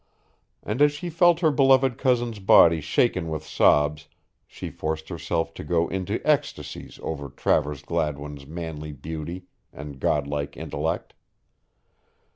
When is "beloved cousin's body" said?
1.51-2.81